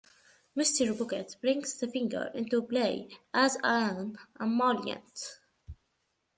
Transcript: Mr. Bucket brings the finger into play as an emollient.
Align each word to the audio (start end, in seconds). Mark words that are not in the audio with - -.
Mr. 0.57 0.97
Bucket 0.97 1.35
brings 1.41 1.77
the 1.79 1.85
finger 1.87 2.31
into 2.33 2.59
play 2.63 3.07
as 3.35 3.55
an 3.61 4.17
emollient. 4.39 5.37